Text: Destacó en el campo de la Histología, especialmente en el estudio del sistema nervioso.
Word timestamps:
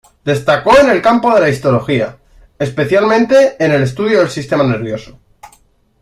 Destacó 0.25 0.79
en 0.79 0.89
el 0.89 0.99
campo 0.99 1.31
de 1.31 1.41
la 1.41 1.49
Histología, 1.49 2.17
especialmente 2.57 3.55
en 3.63 3.71
el 3.71 3.83
estudio 3.83 4.17
del 4.17 4.31
sistema 4.31 4.63
nervioso. 4.63 5.19